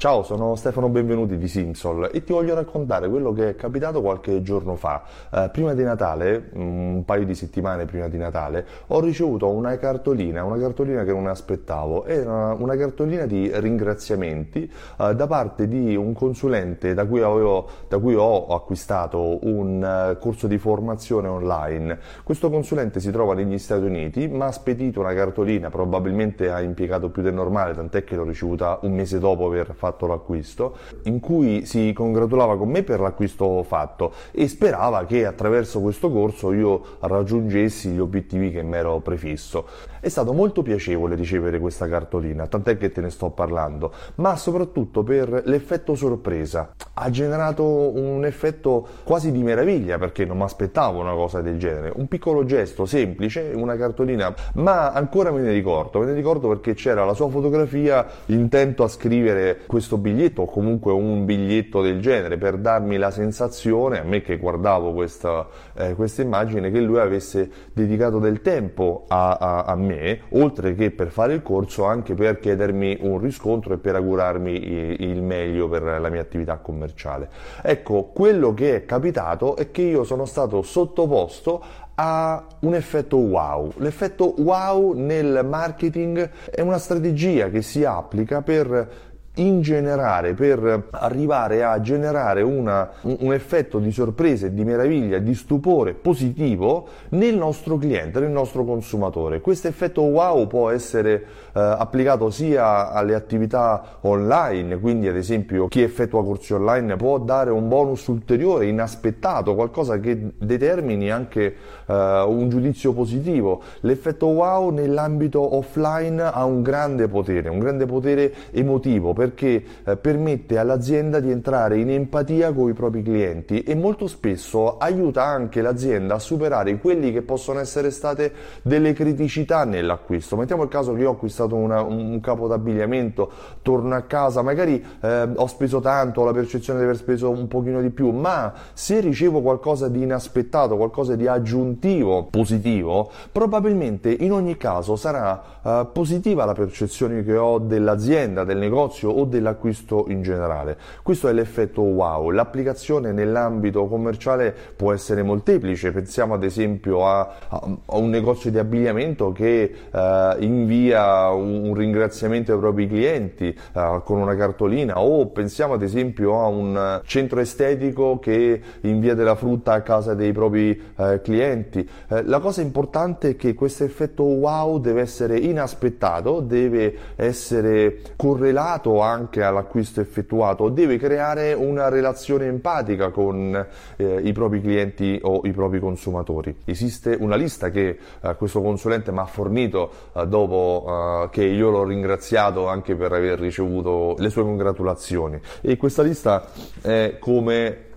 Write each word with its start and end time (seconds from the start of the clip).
Ciao, 0.00 0.22
sono 0.22 0.54
Stefano 0.54 0.88
Benvenuti 0.88 1.36
di 1.36 1.46
Simsol 1.46 2.08
e 2.10 2.24
ti 2.24 2.32
voglio 2.32 2.54
raccontare 2.54 3.06
quello 3.10 3.34
che 3.34 3.50
è 3.50 3.54
capitato 3.54 4.00
qualche 4.00 4.40
giorno 4.40 4.74
fa. 4.74 5.02
Eh, 5.30 5.50
prima 5.52 5.74
di 5.74 5.82
Natale, 5.82 6.52
mm, 6.56 6.94
un 6.94 7.04
paio 7.04 7.26
di 7.26 7.34
settimane 7.34 7.84
prima 7.84 8.08
di 8.08 8.16
Natale, 8.16 8.64
ho 8.86 9.00
ricevuto 9.00 9.50
una 9.50 9.76
cartolina, 9.76 10.42
una 10.42 10.56
cartolina 10.56 11.04
che 11.04 11.12
non 11.12 11.26
aspettavo, 11.26 12.06
era 12.06 12.54
una 12.54 12.76
cartolina 12.76 13.26
di 13.26 13.50
ringraziamenti 13.52 14.72
eh, 15.00 15.14
da 15.14 15.26
parte 15.26 15.68
di 15.68 15.94
un 15.96 16.14
consulente 16.14 16.94
da 16.94 17.04
cui, 17.04 17.20
avevo, 17.20 17.68
da 17.86 17.98
cui 17.98 18.14
ho 18.14 18.46
acquistato 18.46 19.40
un 19.42 20.14
uh, 20.14 20.18
corso 20.18 20.46
di 20.46 20.56
formazione 20.56 21.28
online. 21.28 21.98
Questo 22.24 22.48
consulente 22.48 23.00
si 23.00 23.10
trova 23.10 23.34
negli 23.34 23.58
Stati 23.58 23.84
Uniti, 23.84 24.28
mi 24.28 24.40
ha 24.40 24.50
spedito 24.50 25.00
una 25.00 25.12
cartolina, 25.12 25.68
probabilmente 25.68 26.50
ha 26.50 26.62
impiegato 26.62 27.10
più 27.10 27.20
del 27.20 27.34
normale, 27.34 27.74
tant'è 27.74 28.02
che 28.02 28.16
l'ho 28.16 28.24
ricevuta 28.24 28.78
un 28.80 28.94
mese 28.94 29.18
dopo 29.18 29.44
aver 29.44 29.74
fatto 29.74 29.88
fatto 29.90 30.06
l'acquisto, 30.06 30.76
in 31.04 31.20
cui 31.20 31.66
si 31.66 31.92
congratulava 31.92 32.56
con 32.56 32.68
me 32.68 32.82
per 32.82 33.00
l'acquisto 33.00 33.62
fatto 33.62 34.12
e 34.30 34.48
sperava 34.48 35.04
che 35.04 35.26
attraverso 35.26 35.80
questo 35.80 36.10
corso 36.10 36.52
io 36.52 36.82
raggiungessi 37.00 37.90
gli 37.90 37.98
obiettivi 37.98 38.50
che 38.50 38.62
mi 38.62 38.76
ero 38.76 39.00
prefisso. 39.00 39.66
È 40.00 40.08
stato 40.08 40.32
molto 40.32 40.62
piacevole 40.62 41.14
ricevere 41.14 41.58
questa 41.58 41.88
cartolina, 41.88 42.46
tant'è 42.46 42.78
che 42.78 42.90
te 42.90 43.00
ne 43.00 43.10
sto 43.10 43.30
parlando, 43.30 43.92
ma 44.16 44.36
soprattutto 44.36 45.02
per 45.02 45.42
l'effetto 45.44 45.94
sorpresa. 45.94 46.72
Ha 46.94 47.10
generato 47.10 47.64
un 47.64 48.24
effetto 48.24 48.86
quasi 49.04 49.30
di 49.30 49.42
meraviglia 49.42 49.98
perché 49.98 50.24
non 50.24 50.38
mi 50.38 50.44
aspettavo 50.44 51.00
una 51.00 51.12
cosa 51.12 51.40
del 51.42 51.58
genere. 51.58 51.92
Un 51.94 52.08
piccolo 52.08 52.44
gesto 52.44 52.86
semplice, 52.86 53.52
una 53.54 53.76
cartolina, 53.76 54.34
ma 54.54 54.92
ancora 54.92 55.30
me 55.30 55.40
ne 55.40 55.52
ricordo, 55.52 55.98
me 55.98 56.06
ne 56.06 56.14
ricordo 56.14 56.48
perché 56.48 56.74
c'era 56.74 57.04
la 57.04 57.14
sua 57.14 57.28
fotografia, 57.28 58.06
intento 58.26 58.84
a 58.84 58.88
scrivere 58.88 59.60
questo 59.66 59.79
biglietto 59.98 60.42
o 60.42 60.46
comunque 60.46 60.92
un 60.92 61.24
biglietto 61.24 61.82
del 61.82 62.00
genere 62.00 62.38
per 62.38 62.58
darmi 62.58 62.96
la 62.96 63.10
sensazione, 63.10 64.00
a 64.00 64.04
me 64.04 64.22
che 64.22 64.36
guardavo 64.36 64.92
questa, 64.92 65.46
eh, 65.74 65.94
questa 65.94 66.22
immagine, 66.22 66.70
che 66.70 66.80
lui 66.80 66.98
avesse 66.98 67.50
dedicato 67.72 68.18
del 68.18 68.40
tempo 68.40 69.04
a, 69.08 69.32
a, 69.32 69.62
a 69.64 69.74
me 69.76 70.20
oltre 70.30 70.74
che 70.74 70.90
per 70.90 71.08
fare 71.08 71.34
il 71.34 71.42
corso, 71.42 71.84
anche 71.84 72.14
per 72.14 72.38
chiedermi 72.38 72.98
un 73.00 73.18
riscontro 73.18 73.74
e 73.74 73.78
per 73.78 73.94
augurarmi 73.94 74.52
il 75.00 75.22
meglio 75.22 75.68
per 75.68 75.82
la 75.82 76.08
mia 76.08 76.20
attività 76.20 76.58
commerciale. 76.58 77.28
Ecco, 77.62 78.10
quello 78.12 78.54
che 78.54 78.76
è 78.76 78.84
capitato 78.84 79.56
è 79.56 79.70
che 79.70 79.82
io 79.82 80.04
sono 80.04 80.24
stato 80.24 80.62
sottoposto 80.62 81.88
a 82.02 82.46
un 82.60 82.74
effetto 82.74 83.18
wow. 83.18 83.72
L'effetto 83.76 84.34
wow 84.38 84.92
nel 84.94 85.44
marketing 85.46 86.30
è 86.50 86.62
una 86.62 86.78
strategia 86.78 87.50
che 87.50 87.60
si 87.60 87.84
applica 87.84 88.40
per 88.40 89.09
in 89.40 89.62
generale 89.62 90.34
per 90.34 90.88
arrivare 90.90 91.64
a 91.64 91.80
generare 91.80 92.42
una, 92.42 92.90
un 93.02 93.32
effetto 93.32 93.78
di 93.78 93.90
sorpresa, 93.90 94.48
di 94.48 94.64
meraviglia, 94.64 95.18
di 95.18 95.34
stupore 95.34 95.94
positivo 95.94 96.86
nel 97.10 97.36
nostro 97.36 97.76
cliente, 97.76 98.20
nel 98.20 98.30
nostro 98.30 98.64
consumatore. 98.64 99.40
Questo 99.40 99.68
effetto 99.68 100.02
wow 100.02 100.46
può 100.46 100.70
essere 100.70 101.24
eh, 101.52 101.60
applicato 101.60 102.30
sia 102.30 102.92
alle 102.92 103.14
attività 103.14 103.98
online, 104.02 104.78
quindi 104.78 105.08
ad 105.08 105.16
esempio 105.16 105.68
chi 105.68 105.82
effettua 105.82 106.22
corsi 106.22 106.52
online 106.52 106.96
può 106.96 107.18
dare 107.18 107.50
un 107.50 107.68
bonus 107.68 108.06
ulteriore, 108.06 108.66
inaspettato, 108.66 109.54
qualcosa 109.54 109.98
che 109.98 110.32
determini 110.36 111.10
anche 111.10 111.54
eh, 111.86 112.24
un 112.26 112.48
giudizio 112.48 112.92
positivo. 112.92 113.62
L'effetto 113.80 114.26
wow 114.26 114.70
nell'ambito 114.70 115.56
offline 115.56 116.20
ha 116.20 116.44
un 116.44 116.62
grande 116.62 117.08
potere, 117.08 117.48
un 117.48 117.58
grande 117.58 117.86
potere 117.86 118.32
emotivo 118.50 119.12
perché 119.30 119.62
eh, 119.84 119.96
permette 119.96 120.58
all'azienda 120.58 121.20
di 121.20 121.30
entrare 121.30 121.78
in 121.78 121.90
empatia 121.90 122.52
con 122.52 122.68
i 122.68 122.72
propri 122.72 123.02
clienti 123.02 123.62
e 123.62 123.74
molto 123.74 124.08
spesso 124.08 124.76
aiuta 124.78 125.24
anche 125.24 125.62
l'azienda 125.62 126.16
a 126.16 126.18
superare 126.18 126.78
quelli 126.78 127.12
che 127.12 127.22
possono 127.22 127.60
essere 127.60 127.90
state 127.90 128.32
delle 128.62 128.92
criticità 128.92 129.64
nell'acquisto. 129.64 130.36
Mettiamo 130.36 130.64
il 130.64 130.68
caso 130.68 130.92
che 130.94 131.02
io 131.02 131.10
ho 131.10 131.12
acquistato 131.12 131.54
una, 131.54 131.82
un 131.82 132.18
capo 132.20 132.48
d'abbigliamento, 132.48 133.30
torno 133.62 133.94
a 133.94 134.02
casa, 134.02 134.42
magari 134.42 134.84
eh, 135.00 135.28
ho 135.34 135.46
speso 135.46 135.80
tanto, 135.80 136.22
ho 136.22 136.24
la 136.24 136.32
percezione 136.32 136.80
di 136.80 136.84
aver 136.84 136.96
speso 136.96 137.30
un 137.30 137.46
pochino 137.46 137.80
di 137.80 137.90
più, 137.90 138.10
ma 138.10 138.52
se 138.72 139.00
ricevo 139.00 139.40
qualcosa 139.40 139.88
di 139.88 140.02
inaspettato, 140.02 140.76
qualcosa 140.76 141.14
di 141.14 141.26
aggiuntivo, 141.26 142.26
positivo, 142.30 143.10
probabilmente 143.30 144.10
in 144.10 144.32
ogni 144.32 144.56
caso 144.56 144.96
sarà 144.96 145.42
eh, 145.62 145.86
positiva 145.92 146.44
la 146.44 146.54
percezione 146.54 147.22
che 147.22 147.36
ho 147.36 147.58
dell'azienda, 147.58 148.44
del 148.44 148.58
negozio 148.58 149.09
o 149.10 149.24
dell'acquisto 149.24 150.06
in 150.08 150.22
generale. 150.22 150.76
Questo 151.02 151.28
è 151.28 151.32
l'effetto 151.32 151.82
wow. 151.82 152.30
L'applicazione 152.30 153.12
nell'ambito 153.12 153.86
commerciale 153.86 154.54
può 154.76 154.92
essere 154.92 155.22
molteplice, 155.22 155.92
pensiamo 155.92 156.34
ad 156.34 156.44
esempio 156.44 157.06
a, 157.06 157.34
a 157.48 157.96
un 157.96 158.08
negozio 158.08 158.50
di 158.50 158.58
abbigliamento 158.58 159.32
che 159.32 159.74
eh, 159.90 160.36
invia 160.38 161.28
un, 161.28 161.64
un, 161.64 161.74
ringraziamento 161.74 162.52
ai 162.52 162.58
propri 162.58 162.86
clienti 162.86 163.48
eh, 163.48 164.00
con 164.04 164.18
una 164.18 164.34
cartolina 164.34 165.00
o 165.00 165.26
pensiamo 165.26 165.74
ad 165.74 165.82
esempio 165.82 166.40
a 166.40 166.46
un 166.46 167.00
centro 167.04 167.40
estetico 167.40 168.18
che 168.18 168.60
invia 168.82 169.14
della 169.14 169.34
frutta 169.34 169.72
a 169.72 169.82
casa 169.82 170.14
dei 170.14 170.32
propri 170.32 170.80
eh, 170.96 171.20
clienti. 171.22 171.88
Eh, 172.08 172.22
la 172.24 172.38
cosa 172.38 172.60
importante 172.60 173.30
è 173.30 173.36
che 173.36 173.54
questo 173.54 173.84
effetto 173.84 174.22
wow 174.22 174.78
deve 174.78 175.00
essere 175.00 175.38
inaspettato, 175.38 176.40
deve 176.40 176.96
essere 177.16 178.00
correlato 178.16 178.99
anche 179.02 179.42
all'acquisto 179.42 180.00
effettuato, 180.00 180.68
deve 180.68 180.98
creare 180.98 181.52
una 181.52 181.88
relazione 181.88 182.46
empatica 182.46 183.10
con 183.10 183.66
eh, 183.96 184.20
i 184.22 184.32
propri 184.32 184.60
clienti 184.60 185.18
o 185.22 185.40
i 185.44 185.52
propri 185.52 185.80
consumatori. 185.80 186.56
Esiste 186.64 187.16
una 187.18 187.36
lista 187.36 187.70
che 187.70 187.98
eh, 188.20 188.36
questo 188.36 188.60
consulente 188.62 189.12
mi 189.12 189.18
ha 189.18 189.26
fornito 189.26 189.90
eh, 190.14 190.26
dopo 190.26 190.84
eh, 190.86 191.28
che 191.30 191.44
io 191.44 191.70
l'ho 191.70 191.84
ringraziato 191.84 192.66
anche 192.68 192.94
per 192.94 193.12
aver 193.12 193.38
ricevuto 193.38 194.14
le 194.18 194.30
sue 194.30 194.42
congratulazioni 194.42 195.40
e 195.60 195.76
questa 195.76 196.02
lista 196.02 196.46
è 196.80 197.16
come 197.18 197.88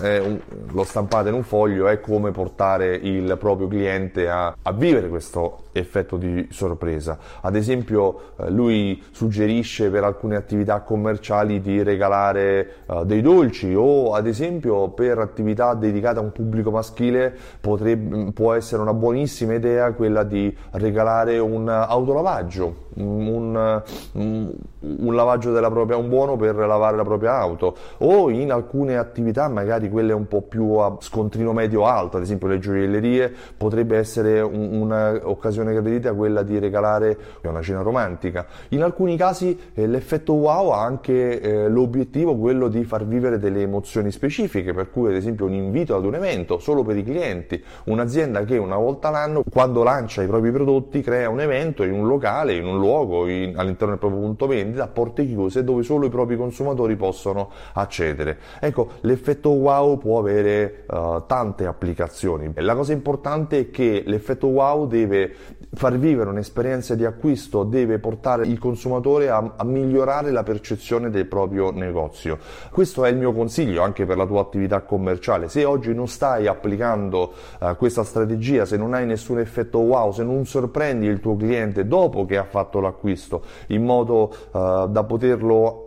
un, 0.00 0.40
lo 0.72 0.84
stampate 0.84 1.28
in 1.28 1.34
un 1.34 1.42
foglio 1.42 1.88
è 1.88 2.00
come 2.00 2.30
portare 2.30 2.94
il 2.94 3.36
proprio 3.38 3.68
cliente 3.68 4.28
a, 4.28 4.54
a 4.60 4.72
vivere 4.72 5.08
questo 5.08 5.64
effetto 5.72 6.16
di 6.16 6.48
sorpresa. 6.50 7.18
Ad 7.40 7.54
esempio, 7.54 8.32
eh, 8.38 8.50
lui 8.50 9.02
suggerisce 9.10 9.90
per 9.90 10.04
alcune 10.04 10.36
attività 10.36 10.80
commerciali 10.80 11.60
di 11.60 11.82
regalare 11.82 12.74
uh, 12.86 13.04
dei 13.04 13.20
dolci 13.20 13.74
o 13.74 14.14
ad 14.14 14.26
esempio 14.26 14.88
per 14.88 15.18
attività 15.18 15.74
dedicate 15.74 16.18
a 16.18 16.22
un 16.22 16.32
pubblico 16.32 16.70
maschile 16.70 17.34
potrebbe, 17.60 18.32
può 18.32 18.54
essere 18.54 18.82
una 18.82 18.94
buonissima 18.94 19.54
idea 19.54 19.92
quella 19.92 20.22
di 20.22 20.54
regalare 20.72 21.38
un 21.38 21.68
autolavaggio, 21.68 22.85
un, 22.96 23.82
un, 24.12 25.14
lavaggio 25.14 25.52
della 25.52 25.70
propria, 25.70 25.96
un 25.96 26.08
buono 26.08 26.36
per 26.36 26.54
lavare 26.54 26.96
la 26.96 27.04
propria 27.04 27.36
auto 27.38 27.76
o 27.98 28.30
in 28.30 28.52
alcune 28.52 28.96
attività 28.96 29.48
magari 29.48 29.88
quelle 29.88 30.12
un 30.12 30.26
po' 30.28 30.42
più 30.42 30.74
a 30.74 30.96
scontrino 31.00 31.52
medio 31.52 31.86
alto, 31.86 32.16
ad 32.16 32.22
esempio 32.22 32.48
le 32.48 32.58
gioiellerie, 32.58 33.32
potrebbe 33.56 33.96
essere 33.96 34.40
un'occasione 34.40 35.72
gradita 35.72 36.12
quella 36.12 36.42
di 36.42 36.58
regalare 36.58 37.16
una 37.42 37.62
cena 37.62 37.82
romantica. 37.82 38.46
In 38.70 38.82
alcuni 38.82 39.16
casi 39.16 39.58
eh, 39.74 39.86
l'effetto 39.86 40.34
wow 40.34 40.70
ha 40.70 40.82
anche 40.82 41.40
eh, 41.40 41.68
l'obiettivo 41.68 42.36
quello 42.36 42.68
di 42.68 42.84
far 42.84 43.06
vivere 43.06 43.38
delle 43.38 43.62
emozioni 43.62 44.10
specifiche, 44.10 44.72
per 44.72 44.90
cui 44.90 45.08
ad 45.08 45.14
esempio 45.14 45.46
un 45.46 45.52
invito 45.52 45.96
ad 45.96 46.04
un 46.04 46.14
evento 46.14 46.58
solo 46.58 46.82
per 46.82 46.96
i 46.96 47.02
clienti, 47.02 47.62
un'azienda 47.84 48.44
che 48.44 48.56
una 48.56 48.76
volta 48.76 49.10
l'anno 49.10 49.42
quando 49.50 49.82
lancia 49.82 50.22
i 50.22 50.26
propri 50.26 50.50
prodotti 50.50 51.02
crea 51.02 51.28
un 51.28 51.40
evento 51.40 51.82
in 51.82 51.92
un 51.92 52.06
locale, 52.06 52.54
in 52.54 52.66
un 52.66 52.78
luogo, 52.86 53.26
in, 53.26 53.58
all'interno 53.58 53.90
del 53.90 53.98
proprio 53.98 54.20
punto 54.20 54.46
vendita, 54.46 54.86
porte 54.86 55.26
chiuse 55.26 55.64
dove 55.64 55.82
solo 55.82 56.06
i 56.06 56.08
propri 56.08 56.36
consumatori 56.36 56.94
possono 56.96 57.50
accedere. 57.72 58.38
Ecco, 58.60 58.90
l'effetto 59.00 59.50
wow 59.50 59.98
può 59.98 60.20
avere 60.20 60.84
uh, 60.88 61.24
tante 61.26 61.66
applicazioni. 61.66 62.52
La 62.56 62.74
cosa 62.74 62.92
importante 62.92 63.58
è 63.58 63.70
che 63.70 64.04
l'effetto 64.06 64.46
wow 64.46 64.86
deve 64.86 65.34
far 65.74 65.98
vivere 65.98 66.30
un'esperienza 66.30 66.94
di 66.94 67.04
acquisto 67.04 67.64
deve 67.64 67.98
portare 67.98 68.46
il 68.46 68.58
consumatore 68.58 69.28
a, 69.28 69.54
a, 69.56 69.64
migliorare 69.64 70.30
la 70.30 70.42
percezione 70.42 71.10
del 71.10 71.26
proprio 71.26 71.70
negozio. 71.70 72.38
Questo 72.70 73.04
è 73.04 73.10
il 73.10 73.16
mio 73.16 73.32
consiglio 73.32 73.82
anche 73.82 74.06
per 74.06 74.16
la 74.16 74.26
tua 74.26 74.40
attività 74.40 74.82
commerciale. 74.82 75.48
Se 75.48 75.64
oggi 75.64 75.92
non 75.92 76.08
stai 76.08 76.46
applicando 76.46 77.32
uh, 77.58 77.76
questa 77.76 78.04
strategia, 78.04 78.64
se 78.64 78.76
non 78.76 78.94
hai 78.94 79.06
nessun 79.06 79.38
effetto 79.38 79.78
wow, 79.78 80.12
se 80.12 80.22
non 80.22 80.46
sorprendi 80.46 81.06
il 81.06 81.20
tuo 81.20 81.36
cliente 81.36 81.86
dopo 81.86 82.24
che 82.24 82.36
ha 82.36 82.44
fatto 82.44 82.75
l'acquisto 82.80 83.42
in 83.68 83.84
modo 83.84 84.34
uh, 84.52 84.88
da 84.88 85.04
poterlo 85.04 85.85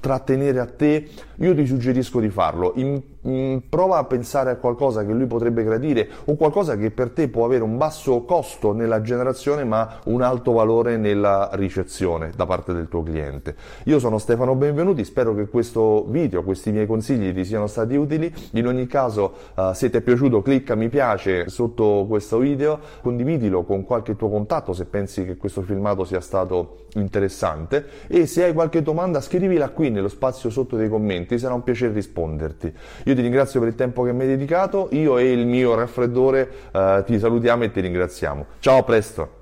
trattenere 0.00 0.58
a 0.58 0.66
te, 0.66 1.08
io 1.36 1.54
ti 1.54 1.66
suggerisco 1.66 2.20
di 2.20 2.30
farlo. 2.30 2.72
In 2.76 3.02
mh, 3.20 3.30
mm, 3.30 3.56
prova 3.68 3.98
a 3.98 4.04
pensare 4.04 4.50
a 4.50 4.56
qualcosa 4.56 5.04
che 5.04 5.12
lui 5.12 5.26
potrebbe 5.26 5.64
gradire 5.64 6.08
o 6.24 6.36
qualcosa 6.36 6.76
che 6.76 6.90
per 6.90 7.10
te 7.10 7.28
può 7.28 7.44
avere 7.44 7.62
un 7.62 7.76
basso 7.76 8.22
costo 8.22 8.72
nella 8.72 9.00
generazione 9.00 9.64
ma 9.64 9.98
un 10.04 10.22
alto 10.22 10.52
valore 10.52 10.96
nella 10.96 11.50
ricezione 11.52 12.30
da 12.34 12.46
parte 12.46 12.72
del 12.72 12.88
tuo 12.88 13.02
cliente. 13.02 13.54
Io 13.84 13.98
sono 13.98 14.18
Stefano 14.18 14.54
Benvenuti, 14.54 15.04
spero 15.04 15.34
che 15.34 15.48
questo 15.48 16.04
video, 16.08 16.42
questi 16.42 16.70
miei 16.70 16.86
consigli 16.86 17.34
ti 17.34 17.44
siano 17.44 17.66
stati 17.66 17.94
utili. 17.94 18.32
In 18.52 18.66
ogni 18.66 18.86
caso, 18.86 19.32
uh, 19.54 19.72
se 19.72 19.90
ti 19.90 19.98
è 19.98 20.00
piaciuto, 20.00 20.42
clicca 20.42 20.74
mi 20.74 20.88
piace 20.88 21.48
sotto 21.48 22.06
questo 22.08 22.38
video, 22.38 22.78
condividilo 23.02 23.64
con 23.64 23.84
qualche 23.84 24.16
tuo 24.16 24.28
contatto 24.28 24.72
se 24.72 24.84
pensi 24.84 25.24
che 25.24 25.36
questo 25.36 25.62
filmato 25.62 26.04
sia 26.04 26.20
stato 26.20 26.86
interessante 26.94 27.86
e 28.06 28.26
se 28.26 28.44
hai 28.44 28.52
qualche 28.52 28.82
domanda 28.82 29.20
scrivila 29.20 29.70
qui 29.78 29.90
nello 29.90 30.08
spazio 30.08 30.50
sotto 30.50 30.74
dei 30.74 30.88
commenti, 30.88 31.38
sarà 31.38 31.54
un 31.54 31.62
piacere 31.62 31.92
risponderti. 31.92 32.66
Io 33.04 33.14
ti 33.14 33.20
ringrazio 33.20 33.60
per 33.60 33.68
il 33.68 33.76
tempo 33.76 34.02
che 34.02 34.12
mi 34.12 34.22
hai 34.22 34.26
dedicato, 34.26 34.88
io 34.90 35.18
e 35.18 35.30
il 35.30 35.46
mio 35.46 35.76
raffreddore 35.76 36.50
uh, 36.72 37.04
ti 37.04 37.16
salutiamo 37.16 37.62
e 37.62 37.70
ti 37.70 37.80
ringraziamo. 37.80 38.46
Ciao, 38.58 38.78
a 38.78 38.82
presto! 38.82 39.37